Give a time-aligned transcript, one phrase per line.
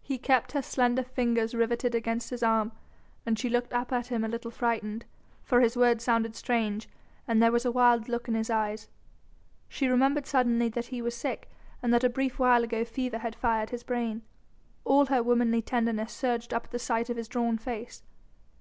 [0.00, 2.70] He kept her slender fingers rivetted against his arm,
[3.26, 5.04] and she looked up at him a little frightened,
[5.42, 6.88] for his words sounded strange
[7.26, 8.86] and there was a wild look in his eyes.
[9.68, 11.50] She remembered suddenly that he was sick
[11.82, 14.22] and that a brief while ago fever had fired his brain.
[14.84, 18.04] All her womanly tenderness surged up at sight of his drawn face.